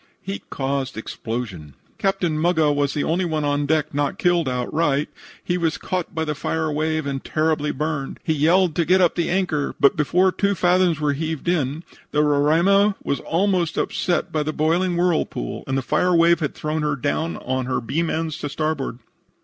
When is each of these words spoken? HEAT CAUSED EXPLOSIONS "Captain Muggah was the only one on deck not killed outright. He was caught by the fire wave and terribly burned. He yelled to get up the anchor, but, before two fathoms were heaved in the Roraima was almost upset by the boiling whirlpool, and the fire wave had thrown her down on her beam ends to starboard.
HEAT 0.23 0.49
CAUSED 0.49 0.97
EXPLOSIONS 0.97 1.73
"Captain 1.99 2.35
Muggah 2.35 2.73
was 2.73 2.95
the 2.95 3.03
only 3.03 3.23
one 3.23 3.45
on 3.45 3.67
deck 3.67 3.93
not 3.93 4.17
killed 4.17 4.49
outright. 4.49 5.09
He 5.43 5.59
was 5.59 5.77
caught 5.77 6.15
by 6.15 6.25
the 6.25 6.33
fire 6.33 6.71
wave 6.71 7.05
and 7.05 7.23
terribly 7.23 7.69
burned. 7.69 8.19
He 8.23 8.33
yelled 8.33 8.73
to 8.77 8.85
get 8.85 8.99
up 8.99 9.13
the 9.13 9.29
anchor, 9.29 9.75
but, 9.79 9.95
before 9.95 10.31
two 10.31 10.55
fathoms 10.55 10.99
were 10.99 11.13
heaved 11.13 11.47
in 11.47 11.83
the 12.09 12.23
Roraima 12.23 12.95
was 13.03 13.19
almost 13.19 13.77
upset 13.77 14.31
by 14.31 14.41
the 14.41 14.51
boiling 14.53 14.97
whirlpool, 14.97 15.63
and 15.67 15.77
the 15.77 15.83
fire 15.83 16.15
wave 16.15 16.39
had 16.39 16.55
thrown 16.55 16.81
her 16.81 16.95
down 16.95 17.37
on 17.37 17.67
her 17.67 17.79
beam 17.79 18.09
ends 18.09 18.39
to 18.39 18.49
starboard. 18.49 18.97